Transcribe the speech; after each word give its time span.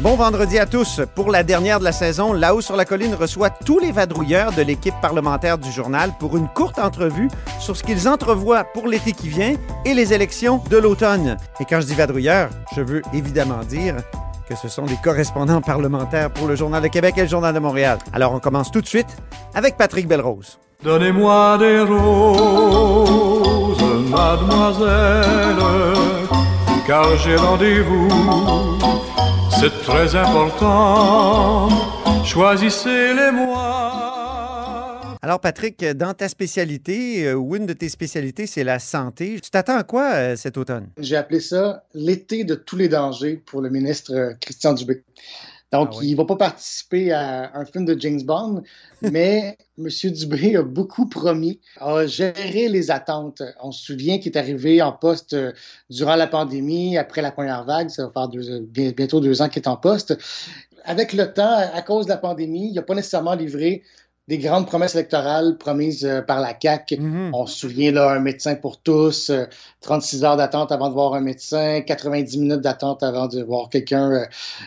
Bon 0.00 0.14
vendredi 0.14 0.60
à 0.60 0.66
tous. 0.66 1.00
Pour 1.16 1.32
la 1.32 1.42
dernière 1.42 1.80
de 1.80 1.84
la 1.84 1.90
saison, 1.90 2.32
Là-haut 2.32 2.60
sur 2.60 2.76
la 2.76 2.84
colline 2.84 3.16
reçoit 3.16 3.50
tous 3.50 3.80
les 3.80 3.90
vadrouilleurs 3.90 4.52
de 4.52 4.62
l'équipe 4.62 4.94
parlementaire 5.02 5.58
du 5.58 5.72
journal 5.72 6.12
pour 6.20 6.36
une 6.36 6.46
courte 6.46 6.78
entrevue 6.78 7.28
sur 7.58 7.76
ce 7.76 7.82
qu'ils 7.82 8.08
entrevoient 8.08 8.62
pour 8.62 8.86
l'été 8.86 9.10
qui 9.10 9.28
vient 9.28 9.54
et 9.84 9.94
les 9.94 10.12
élections 10.12 10.62
de 10.70 10.76
l'automne. 10.76 11.36
Et 11.58 11.64
quand 11.64 11.80
je 11.80 11.86
dis 11.86 11.96
vadrouilleurs, 11.96 12.48
je 12.76 12.80
veux 12.80 13.02
évidemment 13.12 13.64
dire 13.68 13.96
que 14.48 14.54
ce 14.54 14.68
sont 14.68 14.86
des 14.86 14.96
correspondants 15.02 15.60
parlementaires 15.60 16.30
pour 16.30 16.46
le 16.46 16.54
Journal 16.54 16.80
de 16.80 16.88
Québec 16.88 17.14
et 17.16 17.22
le 17.22 17.28
Journal 17.28 17.52
de 17.52 17.58
Montréal. 17.58 17.98
Alors 18.12 18.32
on 18.32 18.38
commence 18.38 18.70
tout 18.70 18.80
de 18.80 18.86
suite 18.86 19.16
avec 19.52 19.76
Patrick 19.76 20.06
Belrose. 20.06 20.60
Donnez-moi 20.84 21.58
des 21.58 21.80
roses, 21.80 23.82
mademoiselle, 24.08 25.56
car 26.86 27.16
j'ai 27.16 27.34
rendez-vous. 27.34 28.06
C'est 29.60 29.82
très 29.82 30.14
important. 30.14 31.68
Choisissez-les-moi. 32.24 33.88
Alors 35.20 35.40
Patrick, 35.40 35.84
dans 35.84 36.14
ta 36.14 36.28
spécialité, 36.28 37.26
euh, 37.26 37.34
ou 37.34 37.56
une 37.56 37.66
de 37.66 37.72
tes 37.72 37.88
spécialités, 37.88 38.46
c'est 38.46 38.62
la 38.62 38.78
santé. 38.78 39.40
Tu 39.42 39.50
t'attends 39.50 39.76
à 39.76 39.82
quoi 39.82 40.12
euh, 40.12 40.36
cet 40.36 40.56
automne? 40.58 40.86
J'ai 40.98 41.16
appelé 41.16 41.40
ça 41.40 41.82
l'été 41.92 42.44
de 42.44 42.54
tous 42.54 42.76
les 42.76 42.88
dangers 42.88 43.42
pour 43.44 43.60
le 43.60 43.68
ministre 43.68 44.14
euh, 44.14 44.32
Christian 44.40 44.74
Dubé. 44.74 45.02
Donc, 45.70 45.90
Ah 45.92 45.96
oui. 45.98 46.08
il 46.08 46.12
ne 46.12 46.16
va 46.16 46.24
pas 46.24 46.36
participer 46.36 47.12
à 47.12 47.50
un 47.54 47.64
film 47.66 47.84
de 47.84 47.94
James 48.00 48.22
Bond, 48.22 48.62
mais 49.02 49.58
M. 49.78 49.88
Dubé 50.12 50.56
a 50.56 50.62
beaucoup 50.62 51.06
promis, 51.08 51.60
a 51.78 52.06
géré 52.06 52.68
les 52.68 52.90
attentes. 52.90 53.42
On 53.62 53.70
se 53.70 53.84
souvient 53.84 54.18
qu'il 54.18 54.32
est 54.32 54.38
arrivé 54.38 54.80
en 54.80 54.92
poste 54.92 55.34
euh, 55.34 55.52
durant 55.90 56.16
la 56.16 56.26
pandémie, 56.26 56.96
après 56.96 57.20
la 57.20 57.32
première 57.32 57.64
vague, 57.64 57.90
ça 57.90 58.06
va 58.06 58.12
faire 58.12 58.28
deux- 58.28 58.60
bien- 58.60 58.92
bientôt 58.92 59.20
deux 59.20 59.42
ans 59.42 59.48
qu'il 59.50 59.62
est 59.62 59.68
en 59.68 59.76
poste. 59.76 60.16
Avec 60.84 61.12
le 61.12 61.32
temps, 61.34 61.54
à 61.74 61.82
cause 61.82 62.06
de 62.06 62.10
la 62.10 62.16
pandémie, 62.16 62.68
il 62.70 62.74
n'a 62.74 62.82
pas 62.82 62.94
nécessairement 62.94 63.34
livré 63.34 63.82
des 64.28 64.36
grandes 64.36 64.66
promesses 64.66 64.94
électorales 64.94 65.56
promises 65.56 66.04
euh, 66.04 66.20
par 66.20 66.40
la 66.40 66.54
CAQ. 66.60 66.98
Mhm. 66.98 67.30
On 67.34 67.46
se 67.46 67.58
souvient, 67.58 67.90
là, 67.90 68.10
un 68.10 68.20
médecin 68.20 68.54
pour 68.54 68.80
tous, 68.80 69.30
euh, 69.30 69.46
36 69.80 70.22
heures 70.22 70.36
d'attente 70.36 70.70
avant 70.70 70.90
de 70.90 70.94
voir 70.94 71.14
un 71.14 71.20
médecin, 71.20 71.80
90 71.80 72.38
minutes 72.38 72.60
d'attente 72.60 73.02
avant 73.02 73.26
de 73.26 73.42
voir 73.42 73.70
quelqu'un 73.70 74.12
euh, 74.12 74.24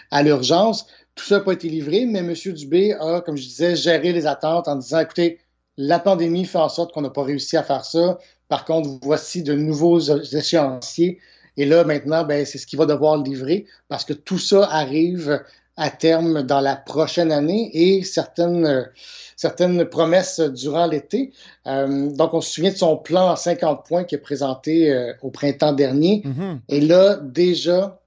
à 0.09 0.23
l'urgence. 0.23 0.87
Tout 1.13 1.25
ça 1.25 1.37
n'a 1.37 1.41
pas 1.41 1.53
été 1.53 1.69
livré, 1.69 2.07
mais 2.07 2.19
M. 2.19 2.33
Dubé 2.53 2.93
a, 2.93 3.21
comme 3.21 3.37
je 3.37 3.43
disais, 3.43 3.75
géré 3.75 4.11
les 4.13 4.25
attentes 4.25 4.67
en 4.67 4.77
disant, 4.77 4.99
écoutez, 4.99 5.39
la 5.77 5.99
pandémie 5.99 6.45
fait 6.45 6.57
en 6.57 6.69
sorte 6.69 6.91
qu'on 6.91 7.01
n'a 7.01 7.11
pas 7.11 7.23
réussi 7.23 7.55
à 7.55 7.63
faire 7.63 7.85
ça. 7.85 8.17
Par 8.49 8.65
contre, 8.65 8.89
voici 9.03 9.43
de 9.43 9.53
nouveaux 9.53 9.99
échéanciers. 9.99 11.19
Et 11.57 11.65
là, 11.65 11.83
maintenant, 11.83 12.23
ben, 12.23 12.45
c'est 12.45 12.57
ce 12.57 12.65
qu'il 12.65 12.79
va 12.79 12.85
devoir 12.85 13.17
livrer 13.17 13.65
parce 13.89 14.05
que 14.05 14.13
tout 14.13 14.39
ça 14.39 14.67
arrive 14.71 15.43
à 15.77 15.89
terme 15.89 16.43
dans 16.43 16.59
la 16.59 16.75
prochaine 16.75 17.31
année 17.31 17.71
et 17.73 18.03
certaines, 18.03 18.89
certaines 19.35 19.85
promesses 19.85 20.39
durant 20.39 20.85
l'été. 20.85 21.31
Euh, 21.67 22.11
donc, 22.11 22.33
on 22.33 22.41
se 22.41 22.53
souvient 22.53 22.71
de 22.71 22.77
son 22.77 22.97
plan 22.97 23.31
en 23.31 23.35
50 23.35 23.85
points 23.85 24.03
qui 24.03 24.15
est 24.15 24.19
présenté 24.19 24.91
euh, 24.91 25.13
au 25.21 25.31
printemps 25.31 25.73
dernier. 25.73 26.21
Mhm. 26.25 26.61
Et 26.69 26.81
là, 26.81 27.15
déjà, 27.15 28.01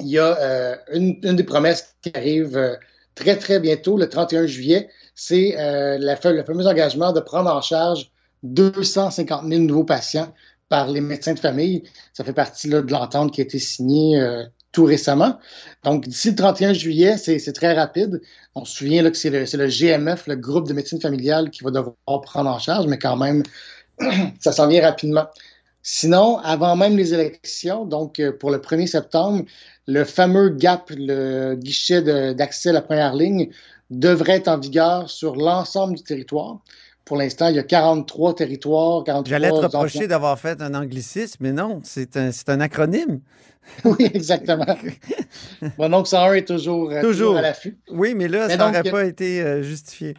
il 0.00 0.08
y 0.08 0.18
a 0.18 0.38
euh, 0.40 0.76
une, 0.92 1.18
une 1.22 1.36
des 1.36 1.44
promesses 1.44 1.94
qui 2.02 2.12
arrive 2.14 2.78
très, 3.14 3.36
très 3.36 3.60
bientôt, 3.60 3.96
le 3.96 4.08
31 4.08 4.46
juillet. 4.46 4.88
C'est 5.14 5.54
le 5.58 6.42
fameux 6.44 6.66
engagement 6.66 7.12
de 7.12 7.20
prendre 7.20 7.48
en 7.48 7.60
charge 7.60 8.10
250 8.42 9.46
000 9.46 9.62
nouveaux 9.62 9.84
patients 9.84 10.32
par 10.68 10.88
les 10.88 11.00
médecins 11.00 11.34
de 11.34 11.38
famille. 11.38 11.84
Ça 12.12 12.24
fait 12.24 12.32
partie 12.32 12.68
là, 12.68 12.82
de 12.82 12.90
l'entente 12.90 13.32
qui 13.32 13.40
a 13.40 13.44
été 13.44 13.60
signée 13.60 14.20
tout 14.74 14.84
récemment. 14.84 15.38
Donc, 15.84 16.06
d'ici 16.06 16.30
le 16.30 16.36
31 16.36 16.74
juillet, 16.74 17.16
c'est 17.16 17.52
très 17.52 17.72
rapide. 17.72 18.20
On 18.54 18.66
se 18.66 18.76
souvient 18.76 19.08
que 19.08 19.16
c'est 19.16 19.30
le, 19.30 19.68
GMF, 19.68 20.26
le 20.26 20.36
groupe 20.36 20.68
de 20.68 20.74
médecine 20.74 21.00
familiale, 21.00 21.48
qui 21.50 21.64
va 21.64 21.70
devoir 21.70 22.20
prendre 22.22 22.50
en 22.50 22.58
charge, 22.58 22.86
mais 22.86 22.98
quand 22.98 23.16
même, 23.16 23.42
ça 24.40 24.52
s'en 24.52 24.68
vient 24.68 24.82
rapidement. 24.82 25.26
Sinon, 25.82 26.38
avant 26.38 26.76
même 26.76 26.96
les 26.96 27.14
élections, 27.14 27.84
donc 27.84 28.18
euh, 28.18 28.32
pour 28.32 28.50
le 28.50 28.58
1er 28.58 28.86
septembre, 28.86 29.44
le 29.86 30.04
fameux 30.04 30.48
GAP, 30.48 30.90
le 30.96 31.54
guichet 31.54 32.02
d'accès 32.34 32.70
à 32.70 32.72
la 32.72 32.82
première 32.82 33.14
ligne, 33.14 33.50
devrait 33.90 34.36
être 34.36 34.48
en 34.48 34.58
vigueur 34.58 35.10
sur 35.10 35.36
l'ensemble 35.36 35.96
du 35.96 36.02
territoire. 36.02 36.58
Pour 37.04 37.18
l'instant, 37.18 37.48
il 37.48 37.56
y 37.56 37.58
a 37.58 37.62
43 37.62 38.34
territoires, 38.34 39.04
43 39.04 39.28
J'allais 39.28 39.50
te 39.50 39.54
reprocher 39.54 40.06
d'avoir 40.08 40.38
fait 40.38 40.62
un 40.62 40.74
anglicisme, 40.74 41.36
mais 41.40 41.52
non, 41.52 41.80
c'est 41.84 42.16
un, 42.16 42.60
acronyme. 42.60 43.20
Oui, 43.84 44.10
exactement. 44.12 44.66
Mon 45.78 45.90
oncle 45.94 46.08
101 46.08 46.34
est 46.34 46.44
toujours, 46.46 46.90
euh, 46.90 47.00
Toujours. 47.00 47.28
toujours 47.28 47.36
à 47.38 47.40
l'affût. 47.40 47.78
Oui, 47.90 48.14
mais 48.14 48.28
là, 48.28 48.46
Mais 48.46 48.58
ça 48.58 48.66
n'aurait 48.66 48.90
pas 48.90 49.04
été 49.06 49.40
euh, 49.40 49.62
justifié. 49.62 50.14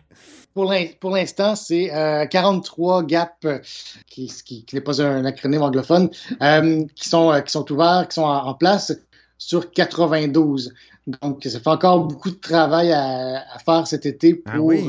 Pour 0.56 0.66
l'in- 0.66 0.88
pour 1.00 1.12
l'instant, 1.12 1.56
c'est 1.56 1.94
euh, 1.94 2.26
43 2.26 3.04
GAP, 3.04 3.46
euh, 3.46 3.60
qui, 4.08 4.32
qui, 4.44 4.66
qui 4.66 4.76
n'est 4.76 4.82
pas 4.82 5.00
un 5.00 5.26
acronyme 5.26 5.62
anglophone, 5.62 6.10
euh, 6.42 6.86
qui, 6.96 7.08
sont, 7.08 7.40
qui 7.46 7.52
sont 7.52 7.72
ouverts, 7.72 8.08
qui 8.10 8.16
sont 8.16 8.24
en, 8.24 8.48
en 8.48 8.54
place 8.56 8.94
sur 9.38 9.72
92. 9.72 10.74
Donc, 11.22 11.44
ça 11.44 11.60
fait 11.60 11.68
encore 11.68 12.06
beaucoup 12.06 12.32
de 12.32 12.36
travail 12.40 12.92
à, 12.94 13.44
à 13.54 13.60
faire 13.60 13.86
cet 13.86 14.08
été 14.08 14.42
Ah 14.48 14.54
pour, 14.56 14.66
oui. 14.66 14.88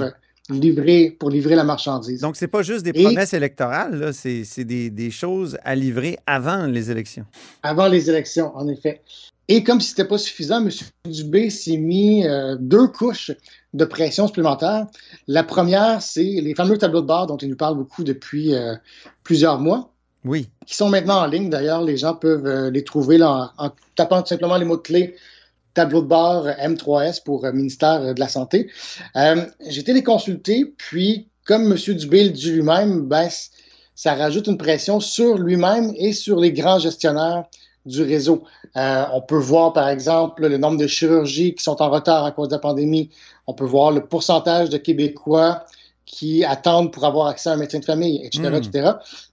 Livrer, 0.51 1.11
pour 1.19 1.31
livrer 1.31 1.55
la 1.57 1.65
marchandise. 1.65 2.21
Donc, 2.21 2.37
c'est 2.37 2.47
pas 2.49 2.63
juste 2.63 2.85
des 2.85 2.93
Et- 2.95 3.03
promesses 3.05 3.33
électorales, 3.35 4.13
c'est 4.15 4.65
des, 4.65 4.91
des 4.91 5.11
choses 5.11 5.59
à 5.65 5.75
livrer 5.75 6.19
avant 6.27 6.67
les 6.67 6.91
élections. 6.91 7.25
avant 7.63 7.89
les 7.89 8.09
élections, 8.11 8.53
en 8.57 8.69
effet. 8.69 9.03
Et 9.49 9.63
comme 9.63 9.81
si 9.81 9.91
c'était 9.91 10.05
pas 10.05 10.19
suffisant, 10.19 10.59
M. 10.61 10.71
Dubé 11.09 11.51
s'est 11.51 11.77
mis 11.77 12.27
euh, 12.27 12.57
deux 12.59 12.89
couches 12.89 13.31
de 13.75 13.85
pression 13.85 14.27
supplémentaire. 14.27 14.87
La 15.29 15.45
première, 15.45 16.03
c'est 16.03 16.23
les 16.25 16.55
fameux 16.55 16.79
tableaux 16.79 17.03
de 17.03 17.07
bord 17.07 17.27
dont 17.29 17.37
il 17.37 17.49
nous 17.51 17.57
parle 17.57 17.77
beaucoup 17.77 18.03
depuis 18.03 18.55
euh, 18.55 18.75
plusieurs 19.23 19.61
mois, 19.61 19.93
Oui. 20.25 20.49
qui 20.67 20.75
sont 20.75 20.89
maintenant 20.89 21.21
en 21.23 21.27
ligne. 21.27 21.49
D'ailleurs, 21.49 21.83
les 21.83 21.97
gens 21.97 22.15
peuvent 22.15 22.47
euh, 22.47 22.71
les 22.71 22.83
trouver 22.83 23.19
là, 23.19 23.53
en, 23.59 23.67
en 23.67 23.71
tapant 23.95 24.21
tout 24.23 24.29
simplement 24.29 24.57
les 24.57 24.65
mots-clés 24.65 25.15
tableau 25.77 26.01
de 26.01 26.07
bord 26.07 26.47
M3S 26.47 27.23
pour 27.23 27.45
euh, 27.45 27.53
ministère 27.53 28.15
de 28.15 28.19
la 28.19 28.29
Santé. 28.29 28.71
Euh, 29.15 29.45
J'ai 29.69 29.81
été 29.83 29.93
les 29.93 30.03
consulter, 30.03 30.65
puis 30.79 31.29
comme 31.45 31.71
M. 31.71 31.95
Dubé 31.95 32.31
dit 32.31 32.51
lui-même, 32.51 33.03
ben, 33.03 33.29
ça 33.95 34.15
rajoute 34.15 34.47
une 34.47 34.57
pression 34.57 35.01
sur 35.01 35.37
lui-même 35.37 35.93
et 35.97 36.13
sur 36.13 36.41
les 36.41 36.53
grands 36.53 36.79
gestionnaires 36.79 37.45
du 37.85 38.03
réseau. 38.03 38.43
Euh, 38.77 39.05
on 39.13 39.21
peut 39.21 39.39
voir, 39.39 39.73
par 39.75 39.89
exemple, 39.89 40.47
le 40.47 40.57
nombre 40.57 40.79
de 40.79 40.87
chirurgies 40.87 41.55
qui 41.55 41.63
sont 41.63 41.81
en 41.81 41.91
retard 41.91 42.25
à 42.25 42.33
cause 42.33 42.49
de 42.49 42.55
la 42.55 42.59
pandémie. 42.59 43.11
On 43.47 43.53
peut 43.53 43.65
voir 43.65 43.93
le 43.93 44.05
pourcentage 44.05 44.71
de 44.71 44.79
Québécois 44.79 45.65
qui 46.07 46.45
attendent 46.45 46.93
pour 46.93 47.05
avoir 47.05 47.27
accès 47.27 47.51
à 47.51 47.53
un 47.53 47.57
médecin 47.57 47.81
de 47.81 47.85
famille, 47.85 48.25
etc., 48.25 48.49
Mm. 48.49 48.55
etc. 48.55 48.91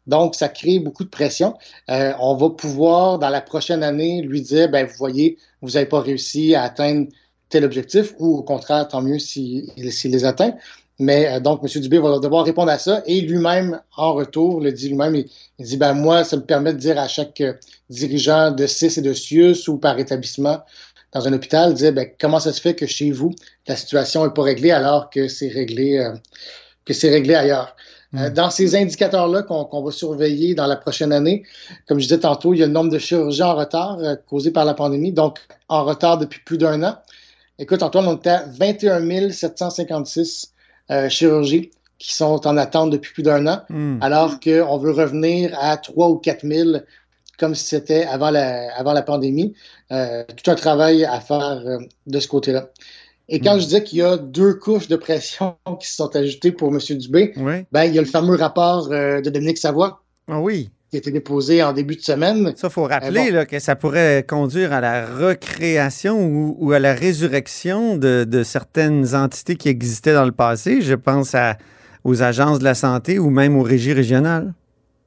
Donc, 0.07 0.35
ça 0.35 0.49
crée 0.49 0.79
beaucoup 0.79 1.03
de 1.03 1.09
pression. 1.09 1.53
Euh, 1.89 2.11
on 2.19 2.35
va 2.35 2.49
pouvoir, 2.49 3.19
dans 3.19 3.29
la 3.29 3.41
prochaine 3.41 3.83
année, 3.83 4.21
lui 4.23 4.41
dire, 4.41 4.69
ben, 4.69 4.85
vous 4.85 4.97
voyez, 4.97 5.37
vous 5.61 5.71
n'avez 5.71 5.85
pas 5.85 6.01
réussi 6.01 6.55
à 6.55 6.63
atteindre 6.63 7.07
tel 7.49 7.63
objectif, 7.63 8.13
ou 8.17 8.37
au 8.37 8.43
contraire, 8.43 8.87
tant 8.87 9.01
mieux 9.03 9.19
s'il 9.19 9.71
s'il 9.91 10.11
les 10.11 10.25
atteint. 10.25 10.55
Mais 10.99 11.27
euh, 11.27 11.39
donc, 11.39 11.61
M. 11.63 11.81
Dubé 11.81 11.99
va 11.99 12.17
devoir 12.19 12.43
répondre 12.43 12.71
à 12.71 12.79
ça 12.79 13.03
et 13.05 13.21
lui-même, 13.21 13.79
en 13.95 14.13
retour, 14.13 14.59
le 14.59 14.71
dit 14.71 14.89
lui-même, 14.89 15.15
il, 15.15 15.27
il 15.59 15.65
dit, 15.65 15.77
ben 15.77 15.93
moi, 15.93 16.23
ça 16.23 16.37
me 16.37 16.43
permet 16.43 16.73
de 16.73 16.79
dire 16.79 16.99
à 16.99 17.07
chaque 17.07 17.41
euh, 17.41 17.53
dirigeant 17.89 18.51
de 18.51 18.65
CIS 18.65 18.97
et 18.97 19.01
de 19.01 19.13
CIUS 19.13 19.67
ou 19.67 19.77
par 19.77 19.99
établissement 19.99 20.59
dans 21.13 21.27
un 21.27 21.33
hôpital, 21.33 21.75
dire, 21.75 21.93
ben, 21.93 22.09
comment 22.19 22.39
ça 22.39 22.51
se 22.51 22.59
fait 22.59 22.73
que 22.73 22.87
chez 22.87 23.11
vous, 23.11 23.35
la 23.67 23.75
situation 23.75 24.25
n'est 24.25 24.33
pas 24.33 24.41
réglée 24.41 24.71
alors 24.71 25.11
que 25.11 25.27
c'est 25.27 25.47
réglé, 25.47 26.11
que 26.85 26.93
c'est 26.93 27.09
réglé 27.09 27.35
ailleurs. 27.35 27.75
Euh, 28.15 28.29
Mm. 28.29 28.33
dans 28.33 28.49
ces 28.51 28.75
indicateurs-là 28.75 29.41
qu'on 29.41 29.83
va 29.83 29.91
surveiller 29.91 30.53
dans 30.53 30.67
la 30.67 30.75
prochaine 30.75 31.11
année, 31.11 31.43
comme 31.87 31.97
je 31.97 32.03
disais 32.03 32.19
tantôt, 32.19 32.53
il 32.53 32.59
y 32.59 32.63
a 32.63 32.67
le 32.67 32.71
nombre 32.71 32.91
de 32.91 32.99
chirurgiens 32.99 33.47
en 33.47 33.55
retard 33.55 33.97
euh, 33.99 34.15
causé 34.29 34.51
par 34.51 34.65
la 34.65 34.75
pandémie, 34.75 35.11
donc 35.11 35.39
en 35.67 35.83
retard 35.83 36.19
depuis 36.19 36.39
plus 36.45 36.59
d'un 36.59 36.83
an. 36.83 36.97
Écoute, 37.57 37.81
Antoine, 37.81 38.07
on 38.07 38.15
était 38.15 38.29
à 38.29 38.45
21 38.47 39.31
756 39.31 40.53
euh, 40.91 41.09
chirurgies 41.09 41.71
qui 41.97 42.13
sont 42.13 42.45
en 42.45 42.57
attente 42.57 42.91
depuis 42.91 43.13
plus 43.13 43.23
d'un 43.23 43.47
an, 43.47 43.61
Hmm. 43.69 43.97
alors 44.01 44.39
qu'on 44.39 44.77
veut 44.77 44.91
revenir 44.91 45.57
à 45.59 45.77
3 45.77 46.09
ou 46.09 46.17
4 46.17 46.45
000 46.45 46.69
comme 47.39 47.55
si 47.55 47.65
c'était 47.65 48.05
avant 48.05 48.29
la, 48.29 48.73
avant 48.77 48.93
la 48.93 49.01
pandémie. 49.01 49.53
Euh, 49.91 50.23
tout 50.37 50.51
un 50.51 50.55
travail 50.55 51.03
à 51.03 51.19
faire 51.19 51.63
euh, 51.65 51.79
de 52.05 52.19
ce 52.19 52.27
côté-là. 52.27 52.69
Et 53.29 53.39
quand 53.39 53.55
Mm. 53.55 53.59
je 53.59 53.65
disais 53.65 53.83
qu'il 53.83 53.99
y 53.99 54.01
a 54.01 54.17
deux 54.17 54.53
couches 54.55 54.87
de 54.87 54.95
pression 54.97 55.55
qui 55.79 55.87
se 55.87 55.95
sont 55.95 56.15
ajoutées 56.15 56.51
pour 56.51 56.69
M. 56.73 56.79
Dubé, 56.97 57.33
Oui. 57.37 57.65
ben, 57.71 57.83
il 57.85 57.93
y 57.95 57.97
a 57.97 58.01
le 58.01 58.07
fameux 58.07 58.35
rapport 58.35 58.89
euh, 58.91 59.21
de 59.21 59.29
Dominique 59.29 59.57
Savoie 59.57 60.03
Ah 60.27 60.39
oui. 60.41 60.69
qui 60.89 60.97
a 60.97 60.99
été 60.99 61.09
déposé 61.11 61.63
en 61.63 61.73
début 61.73 61.95
de 61.95 62.01
semaine. 62.01 62.53
Ça, 62.55 62.67
il 62.67 62.73
faut 62.73 62.83
rappeler 62.83 63.31
là, 63.31 63.45
que 63.45 63.59
ça 63.59 63.75
pourrait 63.75 64.25
conduire 64.27 64.73
à 64.73 64.81
la 64.81 65.05
recréation 65.05 66.19
ou, 66.23 66.55
ou 66.59 66.71
à 66.73 66.79
la 66.79 66.93
résurrection 66.93 67.97
de, 67.97 68.25
de, 68.25 68.43
certaines 68.43 69.15
entités 69.15 69.55
qui 69.55 69.69
existaient 69.69 70.13
dans 70.13 70.25
le 70.25 70.31
passé. 70.33 70.81
Je 70.81 70.93
pense 70.93 71.33
à, 71.33 71.57
aux 72.03 72.21
agences 72.21 72.59
de 72.59 72.63
la 72.65 72.75
santé 72.75 73.19
ou 73.19 73.29
même 73.29 73.55
aux 73.57 73.63
régies 73.63 73.93
régionales. 73.93 74.53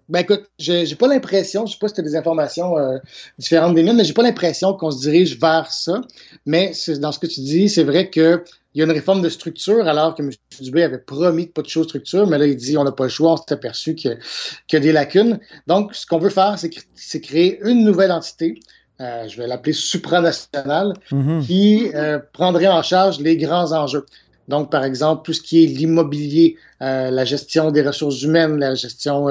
Ben 0.09 0.21
écoute, 0.21 0.45
j'ai 0.61 0.87
pas 0.95 1.09
l'impression, 1.09 1.67
je 1.67 1.73
sais 1.73 1.79
pas 1.81 1.89
si 1.89 1.95
tu 1.95 2.01
as 2.01 2.05
des 2.05 2.15
informations 2.15 2.79
euh, 2.79 2.99
différentes 3.41 3.75
des 3.75 3.83
miennes, 3.83 3.97
mais 3.97 4.05
j'ai 4.05 4.13
pas 4.13 4.23
l'impression 4.23 4.73
qu'on 4.73 4.93
se 4.93 5.01
dirige 5.01 5.37
vers 5.41 5.73
ça. 5.73 6.01
Mais 6.47 6.73
dans 7.01 7.11
ce 7.11 7.19
que 7.19 7.27
tu 7.27 7.41
dis, 7.41 7.69
c'est 7.69 7.83
vrai 7.83 8.09
qu'il 8.09 8.41
y 8.77 8.81
a 8.81 8.85
une 8.85 8.93
réforme 8.93 9.21
de 9.21 9.29
structure, 9.29 9.87
alors 9.89 10.15
que 10.15 10.23
M. 10.23 10.31
Dubé 10.61 10.85
avait 10.85 10.99
promis 10.99 11.47
de 11.47 11.51
pas 11.51 11.63
de 11.63 11.69
choses 11.69 11.87
structure, 11.87 12.27
mais 12.29 12.39
là, 12.39 12.47
il 12.47 12.57
dit 12.57 12.79
on 12.79 12.85
n'a 12.85 12.93
pas 12.93 13.05
le 13.05 13.11
choix, 13.11 13.33
on 13.33 13.37
s'est 13.37 13.53
aperçu 13.53 13.97
qu'il 13.97 14.17
y, 14.73 14.77
a 14.77 14.81
des 14.81 14.93
lacunes. 14.93 15.41
Donc, 15.67 15.95
ce 15.95 16.07
qu'on 16.07 16.19
veut 16.19 16.31
faire, 16.31 16.57
c'est 16.95 17.21
créer 17.21 17.59
une 17.65 17.85
nouvelle 17.85 18.13
entité. 18.13 18.61
Euh, 19.01 19.29
je 19.29 19.37
vais 19.37 19.47
l'appeler 19.47 19.75
supranationale, 19.75 20.95
mm 21.11 21.43
qui 21.43 21.91
euh, 21.95 22.19
prendrait 22.33 22.69
en 22.69 22.83
charge 22.83 23.21
les 23.21 23.37
grands 23.37 23.73
enjeux. 23.73 24.07
Donc, 24.49 24.71
par 24.71 24.85
exemple, 24.85 25.23
tout 25.25 25.33
ce 25.33 25.43
qui 25.43 25.65
est 25.65 25.67
l'immobilier, 25.67 26.57
euh, 26.81 27.11
la 27.11 27.25
gestion 27.25 27.73
des 27.73 27.83
ressources 27.83 28.23
humaines, 28.23 28.59
la 28.59 28.77
gestion 28.77 29.27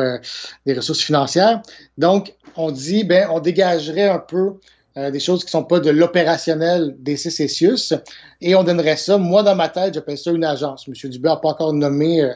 des 0.65 0.73
ressources 0.73 0.99
financières. 0.99 1.61
Donc, 1.97 2.35
on 2.57 2.69
dit, 2.69 3.05
ben, 3.05 3.29
on 3.31 3.39
dégagerait 3.39 4.09
un 4.09 4.19
peu 4.19 4.55
euh, 4.97 5.11
des 5.11 5.19
choses 5.19 5.43
qui 5.43 5.51
sont 5.51 5.63
pas 5.63 5.79
de 5.79 5.89
l'opérationnel 5.89 6.95
des 6.99 7.15
CCCIUS 7.15 7.93
et 8.41 8.55
on 8.55 8.63
donnerait 8.63 8.97
ça. 8.97 9.17
Moi, 9.17 9.43
dans 9.43 9.55
ma 9.55 9.69
tête, 9.69 9.93
j'appelle 9.93 10.17
ça 10.17 10.31
une 10.31 10.45
agence. 10.45 10.87
M. 10.87 11.09
Dubé 11.09 11.29
n'a 11.29 11.35
pas 11.37 11.49
encore 11.49 11.73
nommé 11.73 12.31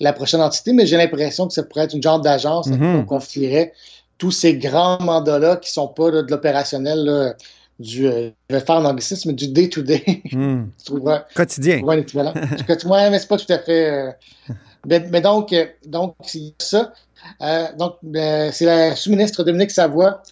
la 0.00 0.12
prochaine 0.12 0.40
entité, 0.40 0.72
mais 0.72 0.86
j'ai 0.86 0.96
l'impression 0.96 1.46
que 1.46 1.52
ça 1.52 1.62
pourrait 1.62 1.84
être 1.84 1.94
une 1.94 2.02
genre 2.02 2.20
d'agence 2.20 2.66
mm 2.66 2.76
-hmm. 2.76 3.04
confierait 3.04 3.72
tous 4.18 4.32
ces 4.32 4.54
grands 4.56 5.00
mandats-là 5.00 5.56
qui 5.56 5.70
sont 5.72 5.88
pas 5.88 6.10
de 6.10 6.30
l'opérationnel 6.30 7.34
du, 7.80 8.06
euh, 8.06 8.30
je 8.50 8.54
vais 8.54 8.60
faire 8.60 8.76
anglicisme, 8.76 9.32
du 9.32 9.48
day-to-day. 9.48 10.22
Hmm. 10.32 10.66
Quotidien. 11.34 11.80
Ouais, 11.80 11.96
l'équivalent. 11.96 12.34
ouais, 12.34 13.10
mais 13.10 13.18
c'est 13.18 13.26
pas 13.26 13.38
tout 13.38 13.52
à 13.52 13.58
fait. 13.58 13.90
Euh, 13.90 14.12
mais, 14.86 15.00
mais, 15.10 15.20
donc, 15.20 15.52
euh, 15.52 15.66
donc 15.86 16.14
c'est 16.22 16.52
ça. 16.58 16.92
Euh, 17.42 17.66
donc, 17.78 17.96
ben, 18.02 18.52
c'est 18.52 18.66
la 18.66 18.94
sous-ministre 18.94 19.42
Dominique 19.42 19.70
Savoie 19.70 20.22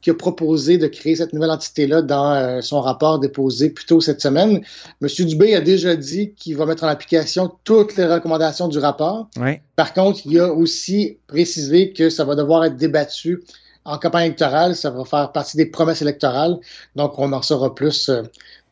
qui 0.00 0.10
a 0.10 0.14
proposé 0.14 0.78
de 0.78 0.86
créer 0.86 1.16
cette 1.16 1.32
nouvelle 1.32 1.50
entité-là 1.50 2.02
dans 2.02 2.32
euh, 2.32 2.60
son 2.60 2.80
rapport 2.80 3.18
déposé 3.18 3.70
plus 3.70 3.86
tôt 3.86 4.00
cette 4.00 4.20
semaine. 4.20 4.60
M. 5.02 5.08
Dubé 5.26 5.54
a 5.54 5.60
déjà 5.60 5.96
dit 5.96 6.32
qu'il 6.34 6.56
va 6.56 6.66
mettre 6.66 6.84
en 6.84 6.88
application 6.88 7.52
toutes 7.64 7.96
les 7.96 8.06
recommandations 8.06 8.68
du 8.68 8.78
rapport. 8.78 9.28
Oui. 9.38 9.58
Par 9.74 9.94
contre, 9.94 10.20
il 10.24 10.38
a 10.38 10.52
aussi 10.52 11.18
précisé 11.26 11.92
que 11.92 12.10
ça 12.10 12.24
va 12.24 12.34
devoir 12.34 12.64
être 12.64 12.76
débattu 12.76 13.42
en 13.84 13.98
campagne 13.98 14.26
électorale. 14.26 14.76
Ça 14.76 14.90
va 14.90 15.04
faire 15.04 15.32
partie 15.32 15.56
des 15.56 15.66
promesses 15.66 16.02
électorales. 16.02 16.58
Donc, 16.94 17.18
on 17.18 17.32
en 17.32 17.42
saura 17.42 17.74
plus 17.74 18.08
euh, 18.08 18.22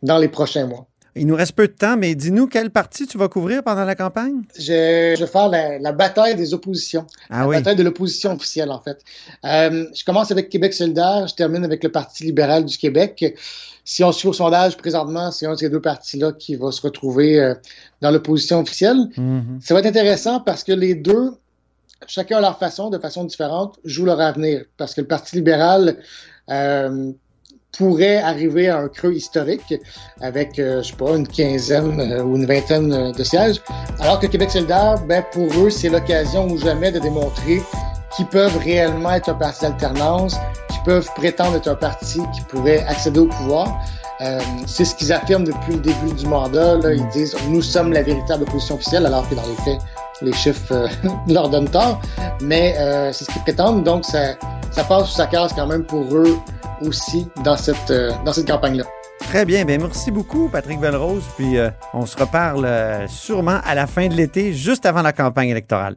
dans 0.03 0.19
les 0.19 0.29
prochains 0.29 0.67
mois. 0.67 0.87
Il 1.17 1.27
nous 1.27 1.37
reste 1.37 1.53
peu 1.53 1.69
de 1.69 1.73
temps, 1.73 1.97
mais 1.97 2.15
dis-nous 2.15 2.49
quelle 2.49 2.71
partie 2.71 3.07
tu 3.07 3.19
vas 3.19 3.29
couvrir 3.29 3.63
pendant 3.63 3.85
la 3.85 3.95
campagne? 3.95 4.43
Je, 4.59 5.15
je 5.17 5.21
vais 5.21 5.31
faire 5.31 5.49
la, 5.49 5.79
la, 5.79 5.93
bataille 5.93 6.35
des 6.35 6.55
oppositions. 6.55 7.07
Ah 7.31 7.41
la 7.41 7.49
oui. 7.49 7.57
bataille 7.57 7.77
de 7.77 7.83
l'opposition 7.85 8.33
officielle, 8.33 8.71
en 8.71 8.81
fait. 8.81 8.99
Euh, 9.45 9.87
je 9.95 10.05
commence 10.05 10.31
avec 10.33 10.49
Québec 10.49 10.75
solidaire, 10.75 11.27
je 11.29 11.35
termine 11.35 11.65
avec 11.65 11.85
le 11.85 11.91
Parti 11.91 12.25
libéral 12.25 12.65
du 12.65 12.77
Québec. 12.77 13.37
Si 13.85 14.03
on 14.03 14.13
suit 14.13 14.29
au 14.29 14.33
sondage, 14.33 14.77
présentement, 14.77 15.31
c'est 15.31 15.47
un 15.47 15.53
de 15.53 15.59
ces 15.59 15.69
deux 15.69 15.81
partis-là 15.81 16.33
qui 16.33 16.57
va 16.57 16.73
se 16.73 16.81
retrouver 16.81 17.39
euh, 17.39 17.55
dans 18.01 18.11
l'opposition 18.11 18.61
officielle. 18.61 18.97
Mm 19.17 19.41
-hmm. 19.41 19.61
Ça 19.61 19.75
va 19.75 19.81
être 19.81 19.87
intéressant 19.87 20.41
parce 20.41 20.65
que 20.65 20.73
les 20.73 20.95
deux 20.95 21.31
chacun 22.07 22.39
à 22.39 22.41
leur 22.41 22.59
façon, 22.59 22.91
de 22.91 22.99
façon 22.99 23.25
différente, 23.25 23.79
jouent 23.85 24.07
leur 24.07 24.21
avenir. 24.21 24.65
Parce 24.77 24.95
que 24.95 25.01
le 25.01 25.07
Parti 25.07 25.37
libéral 25.37 25.97
euh, 26.51 27.13
pourrait 27.77 28.19
arriver 28.19 28.69
à 28.69 28.79
un 28.79 28.89
creux 28.89 29.15
historique 29.15 29.75
avec, 30.21 30.59
euh, 30.59 30.83
je 30.83 30.89
sais 30.89 30.97
pas, 30.97 31.17
une 31.17 31.27
quinzaine 31.27 32.01
euh, 32.01 32.23
ou 32.23 32.37
une 32.37 32.47
vingtaine 32.47 33.13
de 33.13 33.25
sièges. 33.25 33.61
Alors 34.01 34.21
que 34.21 34.27
Québec 34.27 34.51
solidaire, 34.51 34.97
ben, 35.09 35.25
pour 35.33 35.49
eux, 35.59 35.71
c'est 35.71 35.89
l'occasion 35.89 36.49
ou 36.49 36.59
jamais 36.59 36.91
de 36.91 36.99
démontrer 36.99 37.61
qu'ils 38.15 38.27
peuvent 38.27 38.57
réellement 38.59 39.13
être 39.13 39.29
un 39.29 39.35
parti 39.35 39.63
d'alternance, 39.63 40.37
qu'ils 40.69 40.83
peuvent 40.85 41.09
prétendre 41.17 41.57
être 41.57 41.69
un 41.69 41.75
parti 41.75 42.21
qui 42.35 42.41
pourrait 42.43 42.85
accéder 42.87 43.21
au 43.21 43.27
pouvoir. 43.27 43.81
Euh, 44.21 44.39
c'est 44.67 44.85
ce 44.85 44.95
qu'ils 44.95 45.13
affirment 45.13 45.45
depuis 45.45 45.73
le 45.73 45.81
début 45.81 46.13
du 46.17 46.27
mandat. 46.27 46.77
Là. 46.77 46.93
Ils 46.93 47.09
disent 47.09 47.37
nous 47.49 47.63
sommes 47.63 47.93
la 47.93 48.03
véritable 48.03 48.45
opposition 48.45 48.77
officielle, 48.77 49.07
alors 49.07 49.29
que 49.29 49.35
dans 49.35 49.43
les 49.43 49.57
faits, 49.65 49.81
les 50.23 50.33
chiffres 50.33 50.73
euh, 50.73 50.89
leur 51.29 51.49
donnent 51.49 51.71
tort. 51.71 52.01
Mais 52.41 52.75
euh, 52.79 53.13
c'est 53.13 53.25
ce 53.25 53.31
qu'ils 53.31 53.43
prétendent. 53.43 53.83
Donc, 53.83 54.05
ça, 54.05 54.35
ça 54.71 54.85
passe 54.85 55.09
sous 55.09 55.17
sa 55.17 55.27
case 55.27 55.53
quand 55.55 55.67
même 55.67 55.85
pour 55.85 56.05
eux 56.15 56.39
aussi 56.83 57.27
dans 57.45 57.57
cette, 57.57 57.91
euh, 57.91 58.11
dans 58.25 58.33
cette 58.33 58.47
campagne-là. 58.49 58.85
Très 59.21 59.45
bien. 59.45 59.65
Bien, 59.65 59.79
merci 59.79 60.11
beaucoup, 60.11 60.49
Patrick 60.49 60.81
Belrose. 60.81 61.25
Puis 61.37 61.57
on 61.95 62.05
se 62.05 62.17
reparle 62.17 62.69
sûrement 63.09 63.61
à 63.65 63.75
la 63.75 63.87
fin 63.87 64.09
de 64.09 64.15
l'été, 64.15 64.53
juste 64.53 64.85
avant 64.87 65.03
la 65.03 65.13
campagne 65.13 65.49
électorale. 65.49 65.97